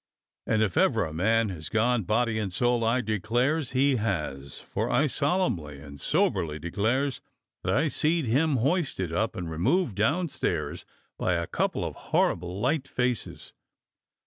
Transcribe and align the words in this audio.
And 0.47 0.63
if 0.63 0.77
ever 0.77 1.05
a 1.05 1.13
man 1.13 1.49
has 1.49 1.69
gone 1.69 2.05
body 2.05 2.39
and 2.39 2.51
soul, 2.51 2.83
I 2.83 3.01
declares 3.01 3.73
he 3.73 3.97
has; 3.97 4.57
for 4.59 4.89
I 4.89 5.05
solemnly 5.05 5.79
and 5.79 6.01
soberly 6.01 6.57
declares 6.57 7.21
that 7.63 7.75
I 7.75 7.87
seed 7.87 8.25
him 8.25 8.55
hoisted 8.55 9.13
up 9.13 9.35
and 9.35 9.47
removed 9.47 9.93
down 9.95 10.29
stairs 10.29 10.85
by 11.19 11.33
a 11.35 11.45
couple 11.45 11.85
of 11.85 11.93
horrible 11.93 12.59
light 12.59 12.87
faces." 12.87 13.53